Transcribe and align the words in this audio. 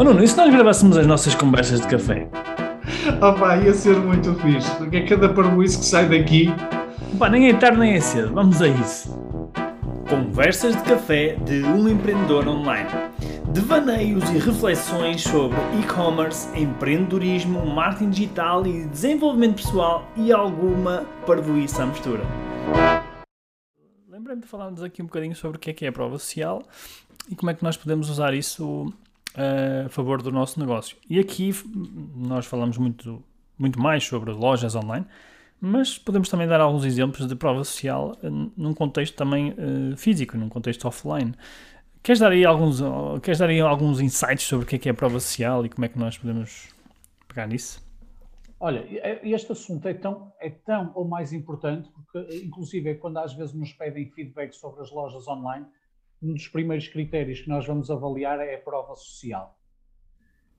Oh 0.00 0.02
Nuno, 0.02 0.24
e 0.24 0.26
se 0.26 0.34
nós 0.34 0.50
gravássemos 0.50 0.96
as 0.96 1.06
nossas 1.06 1.34
conversas 1.34 1.78
de 1.82 1.86
café? 1.86 2.26
Opa, 3.20 3.58
ia 3.58 3.74
ser 3.74 3.98
muito 3.98 4.34
fixe, 4.36 4.74
porque 4.76 4.96
é 4.96 5.06
cada 5.06 5.28
parboice 5.28 5.78
que 5.78 5.84
sai 5.84 6.08
daqui. 6.08 6.46
Pá, 7.18 7.28
nem 7.28 7.50
é 7.50 7.52
tarde 7.52 7.78
nem 7.78 7.92
é 7.92 8.00
cedo, 8.00 8.32
vamos 8.32 8.62
a 8.62 8.68
isso. 8.68 9.14
Conversas 10.08 10.74
de 10.74 10.82
café 10.84 11.34
de 11.44 11.62
um 11.64 11.86
empreendedor 11.86 12.48
online. 12.48 12.88
Devaneios 13.52 14.24
e 14.30 14.38
reflexões 14.38 15.20
sobre 15.20 15.58
e-commerce, 15.78 16.48
empreendedorismo, 16.58 17.66
marketing 17.66 18.08
digital 18.08 18.66
e 18.66 18.86
desenvolvimento 18.86 19.56
pessoal 19.56 20.08
e 20.16 20.32
alguma 20.32 21.04
parvoíça 21.26 21.82
à 21.82 21.86
mistura. 21.86 22.22
Lembrei-me 24.08 24.40
de 24.40 24.48
falarmos 24.48 24.82
aqui 24.82 25.02
um 25.02 25.04
bocadinho 25.04 25.36
sobre 25.36 25.58
o 25.58 25.60
que 25.60 25.68
é 25.68 25.74
que 25.74 25.84
é 25.84 25.88
a 25.88 25.92
prova 25.92 26.18
social 26.18 26.62
e 27.30 27.36
como 27.36 27.50
é 27.50 27.54
que 27.54 27.62
nós 27.62 27.76
podemos 27.76 28.08
usar 28.08 28.32
isso 28.32 28.90
a 29.34 29.88
favor 29.88 30.22
do 30.22 30.30
nosso 30.30 30.58
negócio. 30.58 30.96
E 31.08 31.18
aqui 31.18 31.52
nós 32.16 32.46
falamos 32.46 32.76
muito, 32.78 33.22
muito 33.58 33.80
mais 33.80 34.04
sobre 34.04 34.32
lojas 34.32 34.74
online, 34.74 35.06
mas 35.60 35.98
podemos 35.98 36.28
também 36.28 36.48
dar 36.48 36.60
alguns 36.60 36.84
exemplos 36.84 37.26
de 37.26 37.36
prova 37.36 37.62
social 37.64 38.16
eh, 38.22 38.30
num 38.56 38.72
contexto 38.72 39.14
também 39.14 39.50
uh, 39.50 39.96
físico, 39.96 40.38
num 40.38 40.48
contexto 40.48 40.88
offline. 40.88 41.34
Queres 42.02 42.18
dar, 42.18 42.32
aí 42.32 42.46
alguns, 42.46 42.80
queres 43.22 43.38
dar 43.38 43.50
aí 43.50 43.60
alguns 43.60 44.00
insights 44.00 44.46
sobre 44.46 44.64
o 44.64 44.68
que 44.68 44.76
é, 44.76 44.78
que 44.78 44.88
é 44.88 44.92
a 44.92 44.94
prova 44.94 45.20
social 45.20 45.66
e 45.66 45.68
como 45.68 45.84
é 45.84 45.88
que 45.88 45.98
nós 45.98 46.16
podemos 46.16 46.70
pegar 47.28 47.46
nisso? 47.46 47.86
Olha, 48.58 48.86
este 49.22 49.52
assunto 49.52 49.86
é 49.86 49.92
tão, 49.92 50.32
é 50.40 50.48
tão 50.48 50.92
ou 50.94 51.06
mais 51.06 51.32
importante, 51.32 51.90
porque 51.90 52.36
inclusive 52.44 52.90
é 52.90 52.94
quando 52.94 53.18
às 53.18 53.34
vezes 53.34 53.54
nos 53.54 53.72
pedem 53.72 54.10
feedback 54.10 54.54
sobre 54.54 54.80
as 54.80 54.90
lojas 54.90 55.28
online, 55.28 55.66
um 56.22 56.34
dos 56.34 56.48
primeiros 56.48 56.86
critérios 56.88 57.40
que 57.40 57.48
nós 57.48 57.66
vamos 57.66 57.90
avaliar 57.90 58.38
é 58.40 58.54
a 58.54 58.60
prova 58.60 58.94
social. 58.94 59.58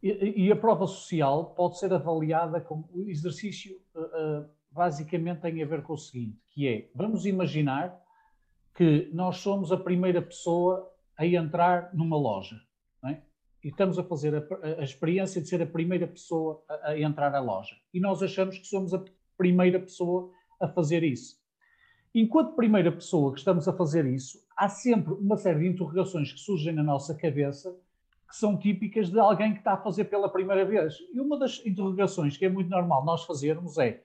E, 0.02 0.46
e 0.46 0.52
a 0.52 0.56
prova 0.56 0.88
social 0.88 1.54
pode 1.54 1.78
ser 1.78 1.94
avaliada 1.94 2.60
como 2.60 2.90
o 2.92 3.08
exercício 3.08 3.80
uh, 3.96 4.50
basicamente 4.72 5.42
tem 5.42 5.62
a 5.62 5.66
ver 5.66 5.84
com 5.84 5.94
o 5.94 5.98
seguinte, 5.98 6.40
que 6.50 6.68
é, 6.68 6.90
vamos 6.96 7.26
imaginar 7.26 8.00
que 8.74 9.10
nós 9.14 9.38
somos 9.38 9.72
a 9.72 9.78
primeira 9.78 10.22
pessoa 10.22 10.90
a 11.18 11.26
entrar 11.26 11.94
numa 11.94 12.18
loja, 12.18 12.56
é? 13.06 13.22
e 13.64 13.68
estamos 13.68 14.00
a 14.00 14.04
fazer 14.04 14.36
a, 14.36 14.80
a, 14.80 14.84
experiência 14.84 15.42
de 15.42 15.48
ser 15.48 15.62
a 15.62 15.68
primeira 15.68 16.08
pessoa 16.08 16.64
a, 16.68 16.90
a 16.92 17.00
entrar 17.00 17.30
na 17.32 17.40
loja. 17.40 17.76
E 17.94 18.00
nós 18.00 18.24
achamos 18.24 18.58
que 18.58 18.66
somos 18.66 18.94
a 18.94 19.04
primeira 19.38 19.80
pessoa 19.80 20.32
a 20.60 20.68
fazer 20.68 21.04
isso. 21.04 21.40
Enquanto 22.16 22.56
primeira 22.56 22.92
pessoa 22.92 23.34
que 23.34 23.40
estamos 23.40 23.68
a 23.68 23.74
fazer 23.74 24.06
isso, 24.06 24.40
há 24.62 24.70
sempre 24.70 25.12
uma 25.16 25.38
série 25.38 25.62
de 25.62 25.68
interrogações 25.70 26.32
que 26.32 26.40
surgem 26.40 26.72
na 26.72 26.84
nossa 26.84 27.16
cabeça 27.16 27.76
que 28.30 28.36
são 28.36 28.56
típicas 28.56 29.10
de 29.10 29.20
alguém 29.20 29.54
que 29.54 29.58
está 29.58 29.74
a 29.74 29.78
fazer 29.78 30.06
pela 30.06 30.30
primeira 30.30 30.64
vez. 30.64 30.98
E 31.12 31.20
uma 31.20 31.38
das 31.38 31.66
interrogações 31.66 32.38
que 32.38 32.46
é 32.46 32.50
muito 32.50 32.70
normal 32.70 33.04
nós 33.04 33.26
fazermos 33.26 33.80
é 33.80 34.04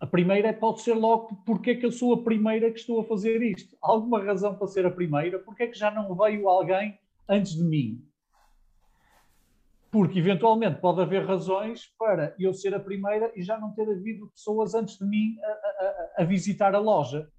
a 0.00 0.06
primeira 0.06 0.50
pode 0.54 0.80
ser 0.80 0.94
logo 0.94 1.42
porque 1.44 1.72
é 1.72 1.74
que 1.74 1.84
eu 1.84 1.92
sou 1.92 2.14
a 2.14 2.22
primeira 2.22 2.70
que 2.70 2.78
estou 2.78 3.00
a 3.00 3.04
fazer 3.04 3.42
isto? 3.42 3.76
Alguma 3.82 4.24
razão 4.24 4.54
para 4.54 4.66
ser 4.66 4.86
a 4.86 4.90
primeira? 4.90 5.38
Porque 5.38 5.64
é 5.64 5.66
que 5.66 5.78
já 5.78 5.90
não 5.90 6.14
veio 6.14 6.48
alguém 6.48 6.98
antes 7.28 7.52
de 7.52 7.62
mim? 7.62 8.02
Porque 9.90 10.20
eventualmente 10.20 10.80
pode 10.80 11.02
haver 11.02 11.26
razões 11.26 11.84
para 11.98 12.34
eu 12.38 12.54
ser 12.54 12.74
a 12.74 12.80
primeira 12.80 13.30
e 13.36 13.42
já 13.42 13.58
não 13.58 13.72
ter 13.72 13.90
havido 13.90 14.28
pessoas 14.28 14.74
antes 14.74 14.96
de 14.96 15.04
mim 15.04 15.36
a, 15.42 15.50
a, 15.50 16.22
a 16.22 16.24
visitar 16.24 16.74
a 16.74 16.78
loja. 16.78 17.30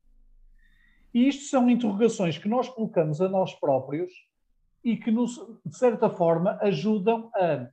E 1.13 1.27
isto 1.27 1.45
são 1.45 1.69
interrogações 1.69 2.37
que 2.37 2.47
nós 2.47 2.69
colocamos 2.69 3.19
a 3.21 3.27
nós 3.27 3.53
próprios 3.55 4.11
e 4.83 4.95
que, 4.95 5.11
nos, 5.11 5.33
de 5.65 5.77
certa 5.77 6.09
forma, 6.09 6.57
ajudam 6.61 7.29
a, 7.35 7.67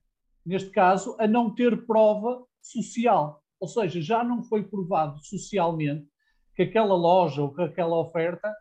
neste 0.44 0.70
caso, 0.70 1.16
a 1.18 1.26
não 1.26 1.54
ter 1.54 1.86
prova 1.86 2.44
social. 2.60 3.42
Ou 3.60 3.68
seja, 3.68 4.00
já 4.00 4.22
não 4.22 4.42
foi 4.42 4.64
provado 4.64 5.18
socialmente 5.24 6.06
que 6.54 6.62
aquela 6.62 6.94
loja 6.94 7.42
ou 7.42 7.54
que 7.54 7.62
aquela 7.62 7.98
oferta 7.98 8.52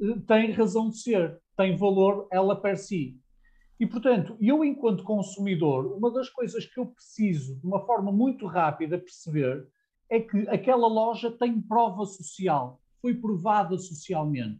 eh, 0.00 0.18
tem 0.26 0.52
razão 0.52 0.88
de 0.88 0.98
ser, 0.98 1.40
tem 1.56 1.76
valor 1.76 2.26
ela 2.30 2.60
per 2.60 2.78
si. 2.78 3.18
E, 3.78 3.86
portanto, 3.86 4.36
eu, 4.40 4.64
enquanto 4.64 5.04
consumidor, 5.04 5.96
uma 5.96 6.10
das 6.10 6.28
coisas 6.28 6.64
que 6.64 6.78
eu 6.78 6.86
preciso, 6.86 7.58
de 7.58 7.66
uma 7.66 7.84
forma 7.84 8.12
muito 8.12 8.46
rápida, 8.46 8.98
perceber 8.98 9.66
é 10.08 10.20
que 10.20 10.48
aquela 10.48 10.86
loja 10.86 11.30
tem 11.30 11.60
prova 11.60 12.04
social, 12.04 12.80
foi 13.02 13.14
provada 13.14 13.76
socialmente. 13.76 14.58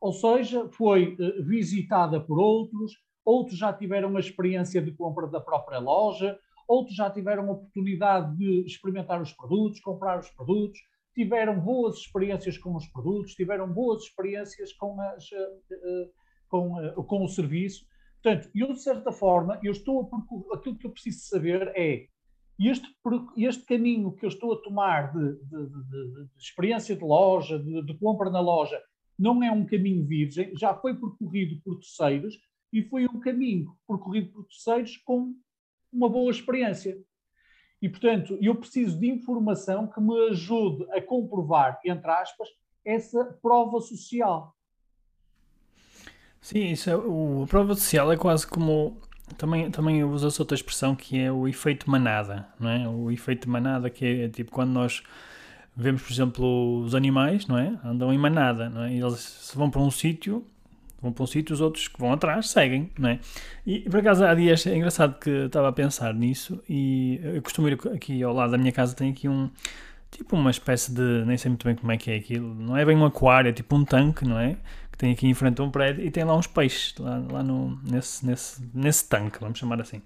Ou 0.00 0.12
seja, 0.12 0.68
foi 0.68 1.14
uh, 1.14 1.42
visitada 1.42 2.20
por 2.20 2.38
outros, 2.38 2.92
outros 3.24 3.56
já 3.56 3.72
tiveram 3.72 4.10
uma 4.10 4.20
experiência 4.20 4.82
de 4.82 4.92
compra 4.92 5.26
da 5.26 5.40
própria 5.40 5.78
loja, 5.78 6.38
outros 6.68 6.94
já 6.94 7.08
tiveram 7.08 7.48
a 7.48 7.52
oportunidade 7.52 8.36
de 8.36 8.66
experimentar 8.66 9.22
os 9.22 9.32
produtos, 9.32 9.80
comprar 9.80 10.18
os 10.18 10.28
produtos, 10.30 10.78
tiveram 11.14 11.58
boas 11.58 11.96
experiências 11.96 12.58
com 12.58 12.76
os 12.76 12.86
produtos, 12.88 13.32
tiveram 13.34 13.72
boas 13.72 14.02
experiências 14.02 14.74
com, 14.74 15.00
as, 15.00 15.30
uh, 15.30 15.36
uh, 15.72 16.10
com, 16.50 17.04
com 17.04 17.24
o 17.24 17.28
serviço 17.28 17.86
Portanto, 18.26 18.50
eu, 18.56 18.72
de 18.72 18.82
certa 18.82 19.12
forma, 19.12 19.60
eu 19.62 19.70
estou 19.70 20.10
a 20.12 20.56
aquilo 20.56 20.76
que 20.76 20.84
eu 20.84 20.90
preciso 20.90 21.28
saber 21.28 21.70
é 21.76 22.08
este, 22.58 22.88
este 23.36 23.64
caminho 23.64 24.12
que 24.12 24.24
eu 24.24 24.28
estou 24.28 24.52
a 24.52 24.62
tomar 24.62 25.12
de, 25.12 25.34
de, 25.34 25.66
de, 25.66 26.28
de 26.34 26.42
experiência 26.42 26.96
de 26.96 27.04
loja, 27.04 27.58
de, 27.58 27.94
compra 27.98 28.30
na 28.30 28.40
loja, 28.40 28.80
não 29.18 29.42
é 29.42 29.50
um 29.50 29.66
caminho 29.66 30.06
virgem, 30.06 30.56
já 30.56 30.74
foi 30.74 30.94
percorrido 30.94 31.60
por 31.62 31.78
terceiros 31.78 32.38
e 32.72 32.82
foi 32.82 33.06
um 33.06 33.20
caminho 33.20 33.76
percorrido 33.86 34.32
por 34.32 34.44
terceiros 34.44 34.96
com 34.98 35.34
uma 35.92 36.08
boa 36.08 36.30
experiência. 36.30 36.98
E, 37.80 37.88
portanto, 37.88 38.38
eu 38.40 38.54
preciso 38.54 38.98
de 38.98 39.06
informação 39.06 39.86
que 39.86 40.00
me 40.00 40.28
ajude 40.30 40.86
a 40.92 41.00
comprovar, 41.00 41.78
entre 41.84 42.10
aspas, 42.10 42.48
essa 42.84 43.24
prova 43.42 43.80
social. 43.80 44.54
Sim, 46.40 46.70
isso 46.70 46.88
é, 46.88 46.96
o, 46.96 47.42
a 47.42 47.46
prova 47.46 47.74
social 47.74 48.12
é 48.12 48.16
quase 48.16 48.46
como. 48.46 49.00
Também, 49.36 49.70
também 49.70 50.04
usa-se 50.04 50.40
outra 50.40 50.54
expressão 50.54 50.94
que 50.94 51.18
é 51.18 51.30
o 51.30 51.48
efeito 51.48 51.90
manada, 51.90 52.46
não 52.58 52.70
é? 52.70 52.88
O 52.88 53.10
efeito 53.10 53.50
manada 53.50 53.90
que 53.90 54.04
é, 54.04 54.24
é 54.24 54.28
tipo 54.28 54.52
quando 54.52 54.70
nós 54.70 55.02
vemos, 55.76 56.02
por 56.02 56.12
exemplo, 56.12 56.80
os 56.80 56.94
animais, 56.94 57.46
não 57.46 57.58
é? 57.58 57.78
Andam 57.84 58.12
em 58.12 58.18
manada, 58.18 58.70
não 58.70 58.84
é? 58.84 58.92
E 58.92 59.00
eles 59.00 59.18
se 59.18 59.56
vão 59.56 59.68
para 59.68 59.80
um 59.80 59.90
sítio, 59.90 60.46
vão 61.02 61.12
para 61.12 61.24
um 61.24 61.26
sítio, 61.26 61.52
os 61.52 61.60
outros 61.60 61.88
que 61.88 61.98
vão 62.00 62.12
atrás 62.12 62.48
seguem, 62.48 62.90
não 62.98 63.10
é? 63.10 63.20
E 63.66 63.80
por 63.80 64.00
acaso 64.00 64.24
há 64.24 64.34
dias 64.34 64.66
é 64.66 64.74
engraçado 64.76 65.18
que 65.18 65.30
estava 65.30 65.68
a 65.68 65.72
pensar 65.72 66.14
nisso 66.14 66.62
e 66.68 67.20
eu 67.22 67.42
costumo 67.42 67.68
ir 67.68 67.78
aqui 67.94 68.22
ao 68.22 68.32
lado 68.32 68.52
da 68.52 68.58
minha 68.58 68.72
casa, 68.72 68.94
tem 68.94 69.10
aqui 69.10 69.28
um 69.28 69.50
tipo 70.10 70.36
uma 70.36 70.50
espécie 70.50 70.92
de, 70.92 71.24
nem 71.26 71.36
sei 71.36 71.50
muito 71.50 71.66
bem 71.66 71.74
como 71.74 71.92
é 71.92 71.96
que 71.96 72.10
é 72.10 72.16
aquilo, 72.16 72.54
não 72.54 72.76
é 72.76 72.84
bem 72.84 72.96
um 72.96 73.04
aquário, 73.04 73.48
é 73.50 73.52
tipo 73.52 73.76
um 73.76 73.84
tanque, 73.84 74.24
não 74.24 74.38
é? 74.38 74.56
Que 74.96 75.00
tem 75.00 75.12
aqui 75.12 75.28
em 75.28 75.34
frente 75.34 75.60
a 75.60 75.64
um 75.64 75.70
prédio 75.70 76.04
e 76.04 76.10
tem 76.10 76.24
lá 76.24 76.34
uns 76.34 76.46
peixes, 76.46 76.94
lá, 76.98 77.22
lá 77.30 77.42
no, 77.42 77.78
nesse, 77.84 78.24
nesse, 78.24 78.62
nesse 78.74 79.06
tanque, 79.06 79.38
vamos 79.38 79.58
chamar 79.58 79.78
assim. 79.78 80.00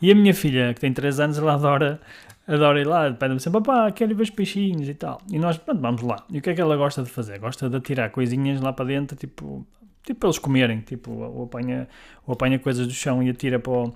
E 0.00 0.10
a 0.10 0.14
minha 0.14 0.34
filha, 0.34 0.74
que 0.74 0.80
tem 0.80 0.92
3 0.92 1.20
anos, 1.20 1.38
ela 1.38 1.54
adora, 1.54 2.00
adora 2.46 2.80
ir 2.80 2.86
lá, 2.86 3.10
pede-me 3.12 3.38
sempre, 3.38 3.62
papá, 3.62 3.92
quero 3.92 4.14
ver 4.16 4.24
os 4.24 4.30
peixinhos 4.30 4.88
e 4.88 4.94
tal. 4.94 5.20
E 5.30 5.38
nós, 5.38 5.56
pronto, 5.58 5.80
vamos 5.80 6.02
lá. 6.02 6.24
E 6.28 6.38
o 6.38 6.42
que 6.42 6.50
é 6.50 6.54
que 6.54 6.60
ela 6.60 6.76
gosta 6.76 7.04
de 7.04 7.08
fazer? 7.08 7.38
Gosta 7.38 7.70
de 7.70 7.76
atirar 7.76 8.10
coisinhas 8.10 8.60
lá 8.60 8.72
para 8.72 8.86
dentro, 8.86 9.16
tipo, 9.16 9.64
tipo 10.02 10.18
para 10.18 10.28
eles 10.28 10.38
comerem, 10.40 10.80
tipo, 10.80 11.12
ou 11.12 11.44
apanha, 11.44 11.88
ou 12.26 12.34
apanha 12.34 12.58
coisas 12.58 12.86
do 12.88 12.92
chão 12.92 13.22
e 13.22 13.30
atira 13.30 13.60
para 13.60 13.72
o, 13.72 13.94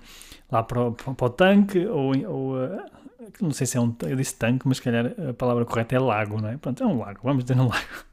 lá 0.49 0.63
para 0.63 0.81
o, 0.81 0.93
para 0.93 1.25
o 1.25 1.29
tanque, 1.29 1.85
ou, 1.85 2.13
ou 2.25 2.63
eh, 2.63 2.85
não 3.41 3.51
sei 3.51 3.67
se 3.67 3.77
é 3.77 3.81
um, 3.81 3.93
eu 4.03 4.15
disse 4.15 4.33
tanque, 4.35 4.65
mas 4.65 4.77
se 4.77 4.83
calhar 4.83 5.07
a 5.29 5.33
palavra 5.33 5.65
correta 5.65 5.93
é 5.93 5.99
lago, 5.99 6.41
não 6.41 6.47
é? 6.47 6.55
Pronto, 6.55 6.81
é 6.81 6.85
um 6.85 6.99
lago, 6.99 7.19
vamos 7.21 7.43
dizer 7.43 7.59
um 7.59 7.67
lago. 7.67 7.85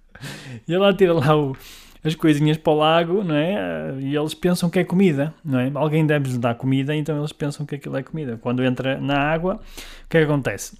E 0.66 0.72
ela 0.72 0.90
atira 0.90 1.12
lá 1.12 1.36
o, 1.36 1.54
as 2.04 2.14
coisinhas 2.14 2.58
para 2.58 2.72
o 2.72 2.76
lago, 2.76 3.24
não 3.24 3.34
é? 3.34 3.94
E 3.98 4.14
eles 4.14 4.34
pensam 4.34 4.68
que 4.68 4.78
é 4.78 4.84
comida, 4.84 5.34
não 5.42 5.58
é? 5.58 5.70
Alguém 5.74 6.06
deve-lhes 6.06 6.36
dar 6.36 6.54
comida, 6.54 6.94
então 6.94 7.18
eles 7.18 7.32
pensam 7.32 7.64
que 7.64 7.76
aquilo 7.76 7.96
é 7.96 8.02
comida. 8.02 8.38
Quando 8.40 8.62
entra 8.62 9.00
na 9.00 9.18
água, 9.18 9.54
o 9.54 10.08
que 10.08 10.18
é 10.18 10.20
que 10.20 10.26
acontece? 10.26 10.78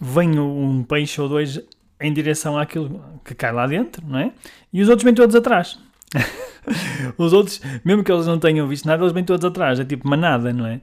Vem 0.00 0.38
um 0.40 0.82
peixe 0.82 1.20
ou 1.20 1.28
dois 1.28 1.62
em 2.00 2.12
direção 2.12 2.58
àquilo 2.58 3.00
que 3.24 3.34
cai 3.34 3.52
lá 3.52 3.66
dentro, 3.66 4.04
não 4.06 4.18
é? 4.18 4.32
E 4.72 4.82
os 4.82 4.88
outros 4.88 5.04
vêm 5.04 5.14
todos 5.14 5.36
atrás. 5.36 5.78
os 7.16 7.32
outros, 7.32 7.60
mesmo 7.84 8.02
que 8.02 8.10
eles 8.10 8.26
não 8.26 8.38
tenham 8.38 8.66
visto 8.66 8.86
nada, 8.86 9.02
eles 9.02 9.12
vêm 9.12 9.22
todos 9.22 9.44
atrás. 9.44 9.78
É 9.78 9.84
tipo 9.84 10.08
manada, 10.08 10.52
não 10.52 10.66
é? 10.66 10.80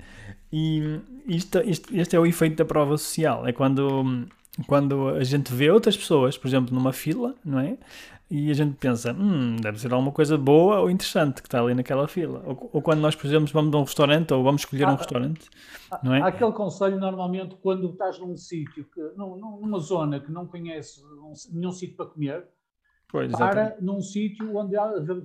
E 0.54 1.00
isto, 1.28 1.60
isto, 1.66 1.94
este 1.94 2.16
é 2.16 2.20
o 2.20 2.26
efeito 2.26 2.56
da 2.56 2.64
prova 2.64 2.98
social. 2.98 3.46
É 3.46 3.52
quando, 3.52 4.28
quando 4.66 5.10
a 5.10 5.24
gente 5.26 5.54
vê 5.54 5.70
outras 5.70 5.98
pessoas, 5.98 6.38
por 6.38 6.48
exemplo, 6.48 6.74
numa 6.74 6.94
fila, 6.94 7.36
não 7.44 7.60
é? 7.60 7.76
E 8.30 8.52
a 8.52 8.54
gente 8.54 8.76
pensa, 8.76 9.14
hum, 9.14 9.56
deve 9.56 9.80
ser 9.80 9.94
alguma 9.94 10.12
coisa 10.12 10.38
boa 10.38 10.80
ou 10.82 10.90
interessante 10.90 11.42
que 11.42 11.48
está 11.48 11.62
ali 11.62 11.74
naquela 11.74 12.08
fila. 12.08 12.44
Ou, 12.46 12.70
ou 12.74 12.82
quando 12.82 13.00
nós, 13.00 13.16
por 13.16 13.26
exemplo, 13.26 13.48
vamos 13.54 13.74
a 13.74 13.78
um 13.78 13.84
restaurante 13.84 14.34
ou 14.34 14.44
vamos 14.44 14.62
escolher 14.62 14.88
um 14.88 14.96
restaurante, 14.96 15.50
não 16.04 16.14
é? 16.14 16.22
Há 16.22 16.28
aquele 16.28 16.52
conselho, 16.52 17.00
normalmente, 17.00 17.56
quando 17.62 17.90
estás 17.90 18.20
num 18.20 18.36
sítio, 18.36 18.86
que, 18.94 19.02
numa 19.16 19.80
zona 19.80 20.20
que 20.20 20.32
não 20.32 20.46
conheces 20.46 21.02
nenhum 21.52 21.72
sítio 21.72 21.96
para 21.96 22.08
comer, 22.08 22.46
Pois, 23.10 23.32
para 23.32 23.78
num 23.80 24.02
sítio 24.02 24.54
onde 24.58 24.76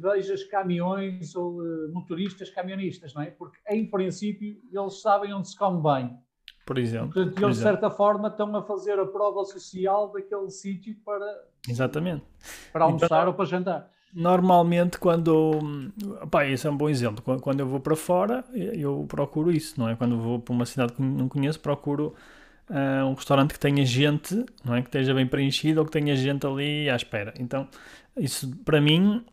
vejas 0.01 0.45
caminhões 0.45 1.35
ou 1.35 1.61
uh, 1.61 1.93
motoristas 1.93 2.49
camionistas, 2.49 3.13
não 3.13 3.23
é? 3.23 3.33
Porque, 3.33 3.59
em 3.69 3.91
princípio, 3.91 4.57
eles 4.73 5.01
sabem 5.01 5.35
onde 5.35 5.49
se 5.49 5.59
come 5.59 5.83
bem. 5.83 6.17
Por 6.65 6.79
exemplo. 6.79 7.13
Portanto, 7.13 7.43
eles, 7.43 7.57
de 7.57 7.63
certa 7.63 7.91
forma, 7.91 8.29
estão 8.29 8.55
a 8.57 8.63
fazer 8.63 8.99
a 8.99 9.07
prova 9.07 9.45
social 9.45 10.13
daquele 10.13 10.51
sítio 10.51 10.95
para... 11.05 11.27
Exatamente. 11.69 12.23
Para 12.73 12.85
almoçar 12.85 13.07
então, 13.07 13.27
ou 13.27 13.35
para 13.35 13.45
jantar. 13.45 13.91
Normalmente, 14.15 14.99
quando... 14.99 15.59
Pá, 16.31 16.47
esse 16.47 16.67
é 16.67 16.71
um 16.71 16.77
bom 16.77 16.89
exemplo. 16.89 17.23
Quando 17.41 17.61
eu 17.61 17.67
vou 17.67 17.81
para 17.81 17.97
fora, 17.97 18.45
eu 18.53 19.05
procuro 19.09 19.51
isso, 19.51 19.81
não 19.81 19.89
é? 19.89 19.97
Quando 19.97 20.19
vou 20.19 20.39
para 20.39 20.55
uma 20.55 20.67
cidade 20.67 20.93
que 20.93 21.03
não 21.03 21.29
conheço, 21.29 21.59
procuro 21.59 22.15
uh, 22.71 23.07
um 23.07 23.15
restaurante 23.15 23.55
que 23.55 23.59
tenha 23.59 23.85
gente, 23.85 24.45
não 24.65 24.75
é? 24.75 24.83
Que 24.83 24.89
esteja 24.89 25.15
bem 25.15 25.27
preenchido 25.27 25.81
ou 25.81 25.87
que 25.87 25.93
tenha 25.93 26.15
gente 26.15 26.47
ali 26.47 26.89
à 26.91 26.97
espera. 26.97 27.33
Então, 27.39 27.67
isso 28.17 28.55
para 28.65 28.81
mim 28.81 29.25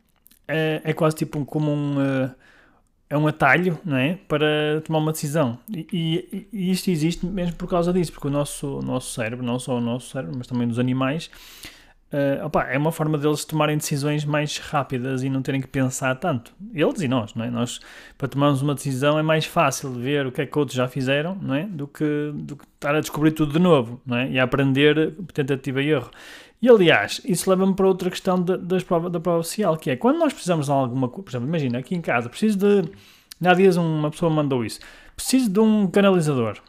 é, 0.47 0.81
é 0.83 0.93
quase 0.93 1.15
tipo 1.15 1.45
como 1.45 1.71
um. 1.71 1.97
Uh, 1.97 2.31
é 3.09 3.17
um 3.17 3.27
atalho 3.27 3.79
não 3.83 3.97
é? 3.97 4.17
para 4.27 4.81
tomar 4.85 4.99
uma 4.99 5.11
decisão. 5.11 5.57
E, 5.69 5.87
e, 5.91 6.47
e, 6.53 6.71
isto 6.71 6.89
existe 6.91 7.25
mesmo 7.25 7.55
por 7.55 7.67
causa 7.67 7.91
disso, 7.91 8.11
porque 8.11 8.27
o 8.27 8.31
nosso, 8.31 8.81
nosso 8.81 9.13
cérebro, 9.13 9.45
não 9.45 9.57
só 9.57 9.77
o 9.77 9.81
nosso 9.81 10.11
cérebro, 10.11 10.35
mas 10.37 10.47
também 10.47 10.67
dos 10.67 10.79
animais, 10.79 11.29
Uh, 12.11 12.43
opa, 12.43 12.63
é 12.63 12.75
uma 12.75 12.91
forma 12.91 13.19
deles 13.19 13.45
tomarem 13.45 13.77
decisões 13.77 14.25
mais 14.25 14.57
rápidas 14.57 15.21
e 15.21 15.29
não 15.29 15.43
terem 15.43 15.61
que 15.61 15.67
pensar 15.67 16.15
tanto. 16.15 16.51
Eles 16.73 17.01
e 17.01 17.07
nós, 17.07 17.35
não 17.35 17.45
é? 17.45 17.51
Nós, 17.51 17.79
para 18.17 18.27
tomarmos 18.27 18.63
uma 18.63 18.73
decisão, 18.73 19.19
é 19.19 19.21
mais 19.21 19.45
fácil 19.45 19.91
ver 19.91 20.25
o 20.25 20.31
que 20.31 20.41
é 20.41 20.45
que 20.47 20.57
outros 20.57 20.75
já 20.75 20.87
fizeram, 20.87 21.35
não 21.35 21.53
é? 21.53 21.65
Do 21.65 21.87
que, 21.87 22.31
do 22.33 22.55
que 22.55 22.65
estar 22.65 22.95
a 22.95 22.99
descobrir 22.99 23.31
tudo 23.31 23.53
de 23.53 23.59
novo, 23.59 24.01
não 24.03 24.17
é? 24.17 24.27
E 24.27 24.39
a 24.39 24.43
aprender 24.43 25.13
tentativa 25.33 25.83
e 25.83 25.89
erro. 25.91 26.09
E 26.61 26.67
aliás, 26.67 27.21
isso 27.23 27.49
leva-me 27.49 27.73
para 27.73 27.87
outra 27.87 28.09
questão 28.09 28.41
de, 28.41 28.57
das 28.57 28.83
prova, 28.83 29.09
da 29.09 29.19
prova 29.19 29.41
social, 29.43 29.77
que 29.77 29.89
é 29.89 29.95
quando 29.95 30.19
nós 30.19 30.33
precisamos 30.33 30.65
de 30.65 30.71
alguma 30.71 31.07
coisa, 31.07 31.23
por 31.23 31.31
exemplo, 31.31 31.47
imagina 31.47 31.79
aqui 31.79 31.95
em 31.95 32.01
casa, 32.01 32.29
preciso 32.29 32.57
de. 32.57 32.91
Há 33.41 33.53
dias 33.53 33.77
uma 33.77 34.11
pessoa 34.11 34.29
mandou 34.29 34.65
isso. 34.65 34.81
Preciso 35.15 35.49
de 35.49 35.59
um 35.59 35.87
canalizador. 35.87 36.59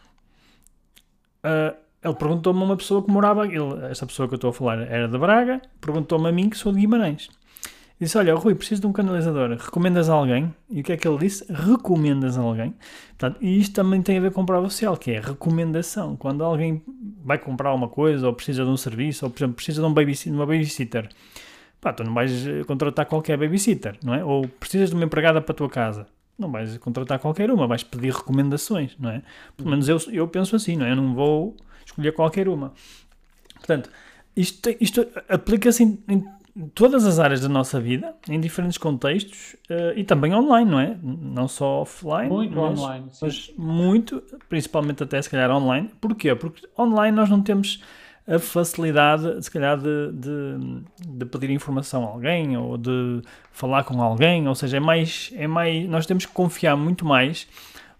Uh, 1.45 1.75
ele 2.03 2.15
perguntou-me 2.15 2.61
a 2.61 2.65
uma 2.65 2.77
pessoa 2.77 3.03
que 3.03 3.11
morava, 3.11 3.47
ele, 3.47 3.87
esta 3.91 4.07
pessoa 4.07 4.29
que 4.29 4.35
eu 4.35 4.37
estou 4.37 4.51
a 4.51 4.53
falar 4.53 4.79
era 4.83 5.09
de 5.09 5.19
Braga, 5.19 5.61
perguntou-me 5.81 6.29
a 6.29 6.33
mim 6.33 6.49
que 6.49 6.57
sou 6.57 6.73
de 6.73 6.81
Guimarães. 6.81 7.29
Disse, 8.01 8.17
olha, 8.17 8.35
Rui, 8.35 8.55
preciso 8.55 8.81
de 8.81 8.87
um 8.87 8.93
canalizador, 8.93 9.51
recomendas 9.59 10.09
a 10.09 10.15
alguém? 10.15 10.55
E 10.71 10.81
o 10.81 10.83
que 10.83 10.93
é 10.93 10.97
que 10.97 11.07
ele 11.07 11.19
disse? 11.19 11.45
Recomendas 11.53 12.39
a 12.39 12.41
alguém. 12.41 12.75
Portanto, 13.11 13.37
e 13.43 13.61
isto 13.61 13.75
também 13.75 14.01
tem 14.01 14.17
a 14.17 14.21
ver 14.23 14.33
com 14.33 14.47
prova 14.47 14.71
social, 14.71 14.97
que 14.97 15.11
é 15.11 15.21
recomendação. 15.21 16.17
Quando 16.17 16.43
alguém 16.43 16.83
vai 17.23 17.37
comprar 17.37 17.75
uma 17.75 17.89
coisa, 17.89 18.27
ou 18.27 18.33
precisa 18.33 18.65
de 18.65 18.71
um 18.71 18.77
serviço, 18.77 19.27
ou, 19.27 19.31
por 19.31 19.39
exemplo, 19.41 19.57
precisa 19.57 19.83
de, 19.83 19.87
um 19.87 19.93
babysitter, 19.93 20.33
uma 20.33 20.47
babysitter, 20.47 21.11
pá, 21.79 21.93
tu 21.93 22.03
não 22.03 22.15
vais 22.15 22.47
eh, 22.47 22.65
contratar 22.65 23.05
qualquer 23.05 23.37
babysitter, 23.37 23.99
não 24.03 24.15
é? 24.15 24.25
Ou 24.25 24.49
precisas 24.49 24.89
de 24.89 24.95
uma 24.95 25.05
empregada 25.05 25.43
para 25.43 25.53
a 25.53 25.57
tua 25.57 25.69
casa, 25.69 26.07
não 26.39 26.51
vais 26.51 26.79
contratar 26.79 27.19
qualquer 27.19 27.51
uma, 27.51 27.67
vais 27.67 27.83
pedir 27.83 28.15
recomendações, 28.15 28.97
não 28.99 29.11
é? 29.11 29.23
Pelo 29.55 29.69
menos 29.69 29.87
eu, 29.91 29.99
eu 30.11 30.27
penso 30.27 30.57
assim, 30.57 30.75
não 30.75 30.87
é? 30.87 30.93
Eu 30.93 30.97
não 30.97 31.15
vou 31.15 31.55
escolher 31.85 32.13
qualquer 32.13 32.49
uma. 32.49 32.73
Portanto, 33.57 33.91
isto, 34.35 34.71
isto 34.81 35.07
aplica-se 35.29 35.83
em, 35.83 35.99
em, 36.09 36.25
todas 36.75 37.07
as 37.07 37.19
áreas 37.19 37.41
da 37.41 37.49
nossa 37.49 37.81
vida, 37.81 38.15
em 38.29 38.41
diferentes 38.41 38.79
contextos 38.79 39.57
uh, 39.71 39.97
e 39.97 40.05
também 40.05 40.35
online, 40.35 40.71
não 40.71 40.81
é? 40.81 40.97
Não 41.03 41.49
só 41.49 41.83
offline, 41.83 42.29
muito 42.29 42.57
mas, 42.57 42.81
online, 42.81 43.07
sim. 43.11 43.19
mas 43.23 43.53
muito, 43.57 44.23
principalmente 44.49 45.03
até 45.03 45.21
se 45.21 45.31
calhar 45.31 45.51
online. 45.51 45.91
Porquê? 46.01 46.35
Porque 46.35 46.67
online 46.79 47.17
nós 47.17 47.29
não 47.29 47.43
temos 47.43 47.83
a 48.27 48.39
facilidade, 48.39 49.43
se 49.43 49.51
calhar, 49.51 49.77
de, 49.77 50.13
de, 50.13 51.19
de, 51.19 51.27
pedir 51.27 51.51
informação 51.51 52.05
a 52.05 52.09
alguém 52.09 52.57
ou 52.57 52.77
de 52.77 53.23
falar 53.51 53.83
com 53.83 54.01
alguém, 54.01 54.47
ou 54.47 54.55
seja, 54.55 54.77
é 54.77 54.81
mais, 54.81 55.33
é 55.35 55.47
mais, 55.47 55.89
nós 55.89 56.07
temos 56.07 56.27
que 56.27 56.33
confiar 56.33 56.77
muito 56.77 57.05
mais 57.05 57.49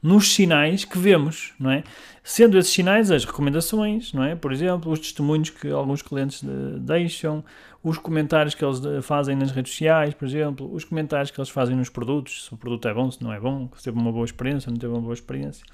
nos 0.03 0.33
sinais 0.33 0.85
que 0.85 0.99
vemos, 0.99 1.53
não 1.59 1.71
é? 1.71 1.83
Sendo 2.23 2.59
esses 2.59 2.73
sinais 2.73 3.11
as 3.11 3.25
recomendações, 3.25 4.13
não 4.13 4.23
é? 4.23 4.35
Por 4.35 4.53
exemplo, 4.53 4.93
os 4.93 5.01
testemunhos 5.01 5.51
que 5.51 5.69
alguns 5.71 6.01
clientes 6.01 6.43
deixam, 6.79 7.45
os 7.83 7.97
comentários 7.99 8.55
que 8.55 8.65
eles 8.65 8.81
fazem 9.03 9.35
nas 9.35 9.51
redes 9.51 9.73
sociais, 9.73 10.13
por 10.13 10.29
exemplo, 10.29 10.73
os 10.73 10.85
comentários 10.85 11.31
que 11.31 11.41
eles 11.41 11.49
fazem 11.49 11.75
nos 11.75 11.89
produtos, 11.89 12.45
se 12.45 12.55
o 12.55 12.57
produto 12.57 12.87
é 12.87 12.93
bom, 12.93 13.11
se 13.11 13.23
não 13.23 13.33
é 13.33 13.41
bom, 13.41 13.71
se 13.77 13.85
teve 13.85 13.99
uma 13.99 14.13
boa 14.13 14.25
experiência, 14.25 14.71
não 14.71 14.79
teve 14.79 14.93
uma 14.93 15.01
boa 15.01 15.15
experiência. 15.15 15.65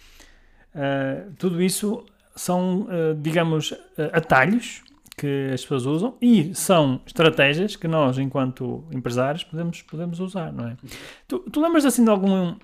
Uh, 0.74 1.32
tudo 1.36 1.60
isso 1.60 2.04
são, 2.36 2.82
uh, 2.82 3.14
digamos, 3.20 3.72
uh, 3.72 3.76
atalhos 4.12 4.82
que 5.16 5.50
as 5.52 5.62
pessoas 5.62 5.86
usam 5.86 6.16
e 6.20 6.54
são 6.54 7.00
estratégias 7.06 7.74
que 7.74 7.88
nós, 7.88 8.18
enquanto 8.18 8.84
empresários, 8.92 9.42
podemos, 9.42 9.82
podemos 9.82 10.20
usar, 10.20 10.52
não 10.52 10.68
é? 10.68 10.76
Tu, 11.26 11.38
tu 11.38 11.60
lembras 11.60 11.86
assim 11.86 12.04
de 12.04 12.10
algum 12.10 12.54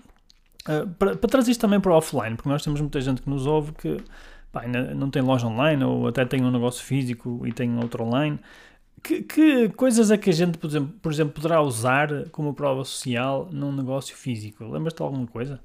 para, 0.98 1.16
para, 1.16 1.28
trazer 1.28 1.50
isto 1.50 1.60
também 1.60 1.80
para 1.80 1.90
o 1.90 1.96
offline, 1.96 2.36
porque 2.36 2.48
nós 2.48 2.62
temos 2.62 2.80
muita 2.80 3.00
gente 3.00 3.22
que 3.22 3.28
nos 3.28 3.46
ouve 3.46 3.72
que 3.72 3.96
pá, 4.52 4.62
não 4.68 5.10
tem 5.10 5.22
loja 5.22 5.46
online 5.46 5.82
ou 5.82 6.06
até 6.06 6.24
tem 6.24 6.44
um 6.44 6.50
negócio 6.50 6.84
físico 6.84 7.44
e 7.46 7.52
tem 7.52 7.74
outro 7.78 8.04
online. 8.04 8.38
Que, 9.02 9.22
que, 9.22 9.68
coisas 9.70 10.12
é 10.12 10.16
que 10.16 10.30
a 10.30 10.32
gente, 10.32 10.58
por 10.58 10.68
exemplo, 10.68 10.94
por 11.00 11.10
exemplo, 11.10 11.34
poderá 11.34 11.60
usar 11.60 12.28
como 12.30 12.54
prova 12.54 12.84
social 12.84 13.48
num 13.50 13.72
negócio 13.72 14.16
físico? 14.16 14.64
Lembras-te 14.64 14.98
de 14.98 15.02
alguma 15.02 15.26
coisa? 15.26 15.60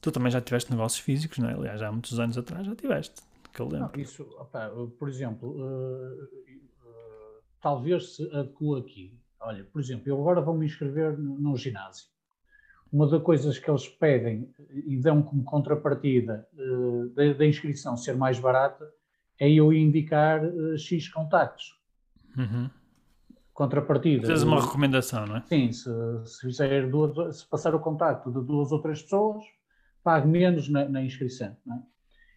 Tu 0.00 0.12
também 0.12 0.30
já 0.30 0.40
tiveste 0.40 0.70
negócios 0.70 1.04
físicos, 1.04 1.38
não 1.38 1.48
é? 1.48 1.54
Aliás, 1.54 1.82
há 1.82 1.90
muitos 1.90 2.20
anos 2.20 2.38
atrás 2.38 2.66
já 2.66 2.76
tiveste, 2.76 3.20
que 3.52 3.60
eu 3.60 3.66
lembro. 3.66 3.90
Não, 3.92 4.00
isso, 4.00 4.22
opa, 4.38 4.70
por 4.96 5.08
exemplo, 5.08 5.50
uh, 5.50 6.24
uh, 6.24 7.42
talvez 7.60 8.14
se 8.14 8.22
adequa 8.32 8.78
aqui. 8.78 9.18
Olha, 9.40 9.64
por 9.64 9.80
exemplo, 9.80 10.08
eu 10.08 10.20
agora 10.20 10.40
vou 10.40 10.56
me 10.56 10.66
inscrever 10.66 11.18
num 11.18 11.56
ginásio 11.56 12.06
uma 12.92 13.08
das 13.08 13.20
coisas 13.22 13.58
que 13.58 13.68
eles 13.68 13.88
pedem 13.88 14.48
e 14.70 14.96
dão 14.96 15.20
como 15.20 15.42
contrapartida 15.42 16.46
uh, 16.54 17.08
da, 17.08 17.32
da, 17.32 17.44
inscrição 17.44 17.96
ser 17.96 18.16
mais 18.16 18.38
barata 18.38 18.88
é 19.40 19.50
eu 19.50 19.72
indicar 19.72 20.40
X 20.78 21.08
contactos. 21.08 21.76
Uhum. 22.36 22.70
Contrapartida. 23.52 24.26
Fazes 24.26 24.42
uma 24.42 24.60
recomendação, 24.60 25.26
não 25.26 25.36
é? 25.36 25.42
Sim, 25.42 25.70
se, 25.70 25.88
se, 26.24 26.40
fizer 26.40 26.90
duas, 26.90 27.38
se 27.38 27.48
passar 27.48 27.74
o 27.74 27.80
contacto 27.80 28.32
de 28.32 28.44
duas 28.44 28.72
ou 28.72 28.80
três 28.80 29.02
pessoas, 29.02 29.44
pague 30.02 30.26
menos 30.26 30.68
na, 30.68 30.88
na 30.88 31.02
inscrição. 31.02 31.56
É? 31.70 31.78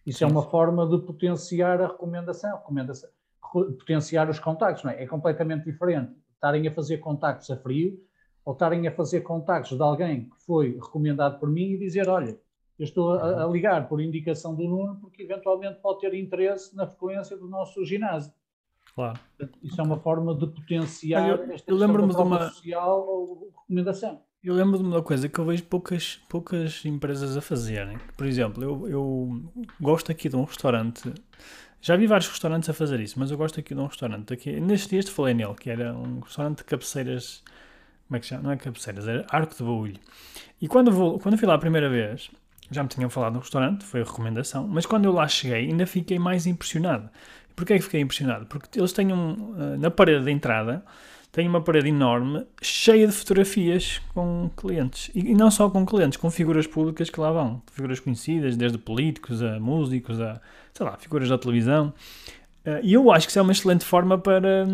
Isso 0.06 0.20
Sim. 0.20 0.24
é 0.24 0.28
uma 0.28 0.42
forma 0.42 0.88
de 0.88 0.98
potenciar 1.04 1.80
a 1.80 1.88
recomendação, 1.88 2.56
recomendação, 2.56 3.10
potenciar 3.52 4.30
os 4.30 4.38
contactos. 4.38 4.84
Não 4.84 4.92
é? 4.92 5.02
é 5.02 5.06
completamente 5.06 5.64
diferente. 5.64 6.12
Estarem 6.34 6.66
a 6.68 6.72
fazer 6.72 6.98
contactos 6.98 7.50
a 7.50 7.56
frio 7.56 7.98
ou 8.44 8.52
estarem 8.52 8.86
a 8.86 8.92
fazer 8.92 9.20
contactos 9.22 9.76
de 9.76 9.82
alguém 9.82 10.30
que 10.30 10.36
foi 10.46 10.78
recomendado 10.80 11.38
por 11.38 11.50
mim 11.50 11.72
e 11.72 11.78
dizer, 11.78 12.08
olha, 12.08 12.38
eu 12.78 12.84
estou 12.84 13.14
a, 13.14 13.44
a 13.44 13.46
ligar 13.46 13.88
por 13.88 14.00
indicação 14.00 14.54
do 14.54 14.62
Nuno 14.62 14.96
porque 15.00 15.22
eventualmente 15.22 15.80
pode 15.80 16.00
ter 16.00 16.14
interesse 16.14 16.74
na 16.76 16.86
frequência 16.86 17.36
do 17.36 17.48
nosso 17.48 17.84
ginásio. 17.84 18.32
Claro. 18.98 19.20
Isso 19.62 19.80
é 19.80 19.84
uma 19.84 20.00
forma 20.00 20.34
de 20.34 20.48
potenciar 20.48 21.28
eu, 21.28 21.52
esta 21.52 21.70
eu 21.70 21.76
lembro-me 21.76 22.12
de 22.12 22.20
uma 22.20 22.50
social 22.50 23.06
ou 23.06 23.52
recomendação. 23.56 24.20
Eu 24.42 24.54
lembro 24.54 24.76
de 24.76 24.82
uma 24.82 25.00
coisa 25.00 25.28
que 25.28 25.38
eu 25.38 25.44
vejo 25.44 25.62
poucas, 25.66 26.20
poucas 26.28 26.84
empresas 26.84 27.36
a 27.36 27.40
fazerem. 27.40 27.96
Por 28.16 28.26
exemplo, 28.26 28.60
eu, 28.60 28.88
eu 28.88 29.52
gosto 29.80 30.10
aqui 30.10 30.28
de 30.28 30.34
um 30.34 30.42
restaurante. 30.42 31.14
Já 31.80 31.94
vi 31.94 32.08
vários 32.08 32.28
restaurantes 32.28 32.68
a 32.68 32.72
fazer 32.72 32.98
isso, 32.98 33.20
mas 33.20 33.30
eu 33.30 33.38
gosto 33.38 33.60
aqui 33.60 33.72
de 33.72 33.80
um 33.80 33.86
restaurante. 33.86 34.32
Aqui, 34.32 34.58
neste 34.58 34.88
dia 34.88 35.12
falei 35.12 35.32
nele, 35.32 35.54
que 35.54 35.70
era 35.70 35.94
um 35.94 36.18
restaurante 36.18 36.58
de 36.58 36.64
cabeceiras 36.64 37.44
como 38.08 38.16
é 38.16 38.20
que 38.20 38.26
chama? 38.26 38.42
Não 38.42 38.50
é 38.50 38.56
cabeceiras, 38.56 39.06
era 39.06 39.26
Arco 39.30 39.54
de 39.54 39.62
Baúlho. 39.62 40.00
E 40.60 40.66
quando, 40.66 40.90
vou, 40.90 41.20
quando 41.20 41.38
fui 41.38 41.46
lá 41.46 41.54
a 41.54 41.58
primeira 41.58 41.88
vez, 41.88 42.30
já 42.68 42.82
me 42.82 42.88
tinham 42.88 43.08
falado 43.08 43.34
no 43.34 43.40
restaurante, 43.40 43.84
foi 43.84 44.00
a 44.00 44.04
recomendação, 44.04 44.66
mas 44.66 44.86
quando 44.86 45.04
eu 45.04 45.12
lá 45.12 45.28
cheguei 45.28 45.68
ainda 45.68 45.86
fiquei 45.86 46.18
mais 46.18 46.46
impressionado. 46.46 47.08
Porquê 47.58 47.72
é 47.72 47.76
que 47.78 47.82
fiquei 47.82 48.00
impressionado? 48.00 48.46
Porque 48.46 48.78
eles 48.78 48.92
têm 48.92 49.12
um, 49.12 49.52
eh, 49.58 49.76
na 49.78 49.90
parede 49.90 50.24
da 50.24 50.30
entrada, 50.30 50.84
tem 51.32 51.48
uma 51.48 51.60
parede 51.60 51.88
enorme 51.88 52.46
cheia 52.62 53.04
de 53.04 53.12
fotografias 53.12 54.00
com 54.14 54.48
clientes. 54.56 55.10
E, 55.12 55.34
não 55.34 55.50
só 55.50 55.68
com 55.68 55.84
clientes, 55.84 56.16
com 56.16 56.30
figuras 56.30 56.68
públicas 56.68 57.10
que 57.10 57.18
lá 57.18 57.32
vão. 57.32 57.60
Figuras 57.72 57.98
conhecidas, 57.98 58.56
desde 58.56 58.78
políticos 58.78 59.42
a 59.42 59.58
músicos, 59.58 60.20
a, 60.20 60.40
sei 60.72 60.86
lá, 60.86 60.96
figuras 60.98 61.28
da 61.28 61.36
televisão. 61.36 61.92
Uh, 62.64 62.78
e 62.80 62.94
eu 62.94 63.10
acho 63.10 63.26
que 63.26 63.32
isso 63.32 63.40
é 63.40 63.42
uma 63.42 63.50
excelente 63.50 63.84
forma 63.84 64.16
para, 64.16 64.64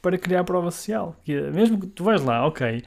para 0.00 0.16
criar 0.16 0.44
prova 0.44 0.70
social. 0.70 1.16
Que 1.24 1.32
é, 1.32 1.50
mesmo 1.50 1.80
que 1.80 1.88
tu 1.88 2.04
vais 2.04 2.22
lá, 2.22 2.46
ok, 2.46 2.84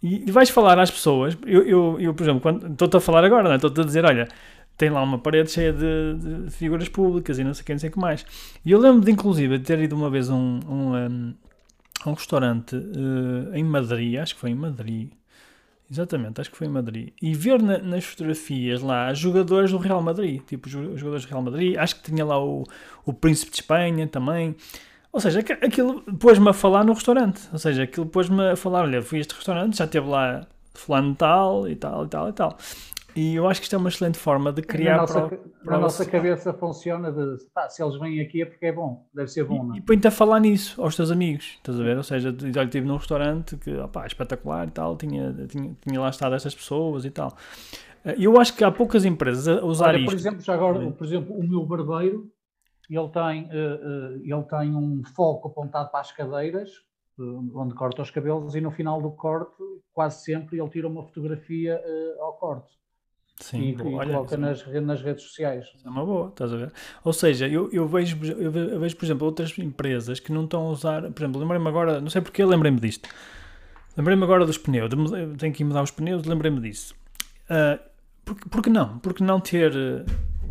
e, 0.00 0.30
vais 0.30 0.48
falar 0.48 0.78
às 0.78 0.92
pessoas. 0.92 1.36
Eu, 1.44 1.62
eu, 1.66 1.96
eu 1.98 2.14
por 2.14 2.22
exemplo, 2.22 2.70
estou-te 2.70 2.96
a 2.96 3.00
falar 3.00 3.24
agora, 3.24 3.50
é? 3.50 3.56
estou-te 3.56 3.80
a 3.80 3.84
dizer, 3.84 4.04
olha, 4.04 4.28
tem 4.82 4.90
lá 4.90 5.00
uma 5.00 5.16
parede 5.16 5.48
cheia 5.48 5.72
de, 5.72 6.14
de, 6.14 6.50
figuras 6.50 6.88
públicas 6.88 7.38
e 7.38 7.44
não 7.44 7.54
sei 7.54 7.64
quem, 7.64 7.76
não 7.76 7.78
sei 7.78 7.88
o 7.88 7.92
que 7.92 8.00
mais. 8.00 8.26
E 8.64 8.72
eu 8.72 8.80
lembro 8.80 9.00
de, 9.00 9.12
inclusive, 9.12 9.60
ter 9.60 9.78
ido 9.78 9.94
uma 9.94 10.10
vez 10.10 10.28
a 10.28 10.34
um, 10.34 10.58
um, 10.68 10.96
um, 10.96 11.34
um 12.04 12.12
restaurante 12.12 12.74
uh, 12.74 13.54
em 13.54 13.62
Madrid, 13.62 14.18
acho 14.18 14.34
que 14.34 14.40
foi 14.40 14.50
em 14.50 14.56
Madrid, 14.56 15.12
Exatamente, 15.88 16.40
acho 16.40 16.50
que 16.50 16.56
foi 16.56 16.66
em 16.66 16.70
Madrid. 16.70 17.10
E 17.20 17.34
ver 17.34 17.62
na, 17.62 17.78
nas 17.78 18.02
fotografias 18.02 18.80
lá 18.80 19.12
jogadores 19.12 19.70
do 19.70 19.76
Real 19.76 20.02
Madrid, 20.02 20.40
tipo 20.46 20.66
os 20.66 20.72
jogadores 20.72 21.26
do 21.26 21.28
Real 21.28 21.42
Madrid, 21.42 21.76
acho 21.76 21.96
que 21.96 22.10
tinha 22.10 22.24
lá 22.24 22.42
o, 22.42 22.64
o 23.04 23.12
Príncipe 23.12 23.52
de 23.52 23.58
Espanha 23.58 24.08
também. 24.08 24.56
Ou 25.12 25.20
seja, 25.20 25.40
aquilo 25.40 26.00
pôs-me 26.18 26.48
a 26.48 26.52
falar 26.54 26.82
no 26.82 26.94
restaurante. 26.94 27.42
Ou 27.52 27.58
seja, 27.58 27.82
aquilo 27.82 28.06
pôs-me 28.06 28.52
a 28.52 28.56
falar: 28.56 28.84
olha, 28.84 29.02
fui 29.02 29.18
a 29.18 29.20
este 29.20 29.34
restaurante, 29.34 29.76
já 29.76 29.86
teve 29.86 30.08
lá 30.08 30.46
fulano 30.74 31.14
tal 31.14 31.68
e 31.68 31.76
tal 31.76 32.04
e 32.04 32.08
tal 32.08 32.28
e 32.30 32.32
tal. 32.32 32.58
E 33.14 33.34
eu 33.34 33.46
acho 33.46 33.60
que 33.60 33.64
isto 33.64 33.74
é 33.74 33.78
uma 33.78 33.88
excelente 33.88 34.18
forma 34.18 34.52
de 34.52 34.62
criar. 34.62 34.96
Na 34.96 35.00
nossa, 35.02 35.20
para, 35.20 35.36
para 35.36 35.72
na 35.72 35.78
nossa 35.78 36.06
cabeça 36.06 36.52
funciona 36.54 37.12
de 37.12 37.44
pá, 37.52 37.68
se 37.68 37.82
eles 37.82 37.98
vêm 37.98 38.20
aqui 38.20 38.42
é 38.42 38.46
porque 38.46 38.66
é 38.66 38.72
bom, 38.72 39.06
deve 39.12 39.28
ser 39.28 39.44
bom. 39.44 39.56
E, 39.56 39.66
não? 39.66 39.74
É? 39.74 39.78
e 39.78 39.80
põe-te 39.82 40.08
a 40.08 40.10
falar 40.10 40.40
nisso 40.40 40.80
aos 40.80 40.96
teus 40.96 41.10
amigos, 41.10 41.54
estás 41.56 41.78
a 41.78 41.82
ver? 41.82 41.96
Ou 41.96 42.02
seja, 42.02 42.28
olha, 42.28 42.64
estive 42.64 42.86
num 42.86 42.96
restaurante 42.96 43.56
que 43.56 43.76
opá, 43.76 44.06
espetacular 44.06 44.68
e 44.68 44.70
tal, 44.70 44.96
tinha, 44.96 45.32
tinha, 45.46 45.76
tinha 45.80 46.00
lá 46.00 46.08
estado 46.08 46.34
estas 46.34 46.54
pessoas 46.54 47.04
e 47.04 47.10
tal. 47.10 47.36
Eh, 48.04 48.16
eu 48.18 48.40
acho 48.40 48.56
que 48.56 48.64
há 48.64 48.70
poucas 48.70 49.04
empresas 49.04 49.46
a 49.48 49.64
usar 49.64 49.88
olha, 49.88 49.98
isto. 49.98 50.10
Por 50.10 50.14
exemplo, 50.14 50.40
já 50.40 50.54
agora, 50.54 50.90
por 50.90 51.06
exemplo, 51.06 51.36
o 51.36 51.46
meu 51.46 51.66
barbeiro, 51.66 52.30
ele 52.88 53.08
tem, 53.08 53.44
uh, 53.44 53.48
uh, 53.48 54.20
ele 54.22 54.42
tem 54.44 54.74
um 54.74 55.02
foco 55.14 55.48
apontado 55.48 55.90
para 55.90 56.00
as 56.00 56.12
cadeiras, 56.12 56.70
onde 57.54 57.74
corta 57.74 58.02
os 58.02 58.10
cabelos, 58.10 58.54
e 58.54 58.60
no 58.60 58.70
final 58.70 59.00
do 59.00 59.10
corte, 59.10 59.62
quase 59.92 60.24
sempre, 60.24 60.58
ele 60.58 60.68
tira 60.70 60.88
uma 60.88 61.04
fotografia 61.04 61.80
ao 62.18 62.32
corte. 62.32 62.81
Sim, 63.40 63.60
e, 63.60 63.70
e 63.72 63.94
olha, 63.94 64.12
coloca 64.12 64.36
nas, 64.36 64.64
nas 64.66 65.02
redes 65.02 65.24
sociais. 65.24 65.66
É 65.84 65.88
uma 65.88 66.04
boa, 66.04 66.28
estás 66.28 66.52
a 66.52 66.56
ver? 66.56 66.72
Ou 67.04 67.12
seja, 67.12 67.48
eu, 67.48 67.68
eu, 67.72 67.88
vejo, 67.88 68.16
eu 68.24 68.80
vejo, 68.80 68.96
por 68.96 69.04
exemplo, 69.04 69.26
outras 69.26 69.56
empresas 69.58 70.20
que 70.20 70.32
não 70.32 70.44
estão 70.44 70.66
a 70.66 70.70
usar. 70.70 71.02
Por 71.10 71.22
exemplo, 71.22 71.40
lembrei-me 71.40 71.68
agora, 71.68 72.00
não 72.00 72.08
sei 72.08 72.20
porque, 72.20 72.44
lembrei-me 72.44 72.78
disto. 72.78 73.08
Lembrei-me 73.96 74.22
agora 74.22 74.46
dos 74.46 74.56
pneus, 74.56 74.90
tenho 75.38 75.52
que 75.52 75.62
ir 75.62 75.66
mudar 75.66 75.82
os 75.82 75.90
pneus, 75.90 76.24
lembrei-me 76.24 76.60
disso. 76.60 76.94
Uh, 77.44 77.78
porque, 78.24 78.48
porque 78.48 78.70
não? 78.70 78.98
Porque 78.98 79.22
não 79.22 79.40
ter 79.40 79.72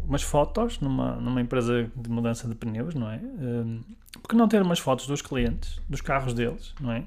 umas 0.06 0.22
fotos 0.22 0.80
numa, 0.80 1.16
numa 1.16 1.42
empresa 1.42 1.90
de 1.96 2.10
mudança 2.10 2.48
de 2.48 2.54
pneus, 2.54 2.94
não 2.94 3.10
é? 3.10 3.18
Uh, 3.18 3.80
porque 4.22 4.36
não 4.36 4.48
ter 4.48 4.62
umas 4.62 4.80
fotos 4.80 5.08
dos 5.08 5.22
clientes, 5.22 5.80
dos 5.90 6.02
carros 6.02 6.34
deles, 6.34 6.76
não 6.80 6.92
é? 6.92 7.06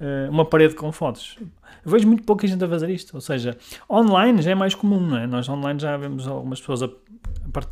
Uh, 0.00 0.30
uma 0.30 0.44
parede 0.44 0.74
com 0.74 0.90
fotos. 0.90 1.38
Eu 1.84 1.90
vejo 1.90 2.06
muito 2.06 2.22
pouca 2.24 2.46
gente 2.46 2.62
a 2.62 2.68
fazer 2.68 2.90
isto. 2.90 3.14
Ou 3.14 3.20
seja, 3.20 3.56
online 3.88 4.42
já 4.42 4.50
é 4.50 4.54
mais 4.54 4.74
comum, 4.74 5.00
não 5.00 5.18
é? 5.18 5.26
Nós 5.26 5.48
online 5.48 5.78
já 5.78 5.96
vemos 5.96 6.26
algumas 6.26 6.60
pessoas 6.60 6.82
a. 6.82 6.88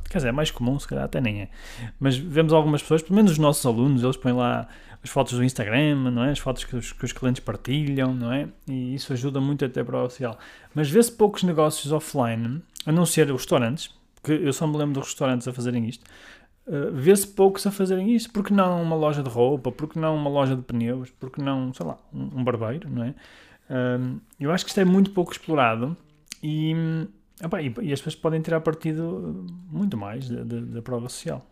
quer 0.09 0.19
dizer, 0.19 0.29
é 0.29 0.33
mais 0.33 0.51
comum, 0.51 0.79
se 0.79 0.87
calhar 0.87 1.05
até 1.05 1.21
nem 1.21 1.43
é. 1.43 1.49
Mas 1.99 2.17
vemos 2.17 2.53
algumas 2.53 2.83
pessoas, 2.83 3.03
pelo 3.03 3.17
menos 3.17 3.33
os 3.33 3.39
nossos 3.39 3.65
alunos, 3.65 4.03
eles 4.03 4.17
põem 4.17 4.35
lá 4.35 4.69
as 5.03 5.11
fotos 5.11 5.35
do 5.35 5.45
Instagram, 5.45 6.11
não 6.11 6.25
é? 6.25 6.31
As 6.31 6.39
fotos 6.39 6.65
que 6.65 6.77
os, 6.77 6.93
que 6.93 7.05
os 7.05 7.13
clientes 7.13 7.43
partilham, 7.43 8.15
não 8.15 8.33
é? 8.33 8.49
E 8.67 8.95
isso 8.95 9.13
ajuda 9.13 9.41
muito 9.41 9.65
até 9.65 9.83
para 9.85 10.03
o 10.03 10.11
social. 10.11 10.39
Mas 10.75 10.91
vê-se 10.91 11.13
poucos 11.13 11.43
negócios 11.43 11.93
offline, 11.93 12.63
a 12.85 12.93
não 12.93 13.07
ser 13.07 13.31
restaurantes, 13.31 13.95
que 14.23 14.33
eu 14.33 14.53
só 14.53 14.67
me 14.67 14.77
lembro 14.77 14.95
dos 14.95 15.09
restaurantes 15.09 15.47
a 15.47 15.53
fazerem 15.53 15.89
isto, 15.89 16.05
Uh, 16.69 16.93
Vê-se 16.93 17.27
poucos 17.27 17.67
a 17.67 17.71
fazerem 17.71 18.15
isso. 18.15 18.31
Porque 18.31 18.53
não 18.53 18.83
uma 18.83 18.95
loja 18.95 19.23
de 19.23 19.31
roupa? 19.31 19.73
Porque 19.73 19.99
não 19.99 20.15
uma 20.15 20.29
loja 20.29 20.55
de 20.55 20.63
pneus? 20.63 21.11
Porque 21.11 21.41
não, 21.41 21.73
sei 21.73 21.87
lá, 21.87 21.99
um, 22.13 22.41
um 22.41 22.45
barbeiro, 22.45 22.89
não 22.91 23.05
é? 23.05 23.15
Uh, 23.71 24.21
eu 24.39 24.53
acho 24.53 24.65
que 24.65 24.71
isto 24.71 24.81
é 24.81 24.85
muito 24.85 25.11
pouco 25.11 25.33
explorado 25.33 25.97
e, 26.43 26.75
opa, 27.45 27.61
e, 27.61 27.75
e, 27.83 27.93
as 27.93 28.01
pessoas 28.01 28.15
podem 28.15 28.41
tirar 28.41 28.61
partido 28.61 29.47
muito 29.71 29.97
mais 29.97 30.29
da, 30.29 30.43
da, 30.43 30.61
da 30.61 30.83
prova 30.83 31.09
social. 31.09 31.45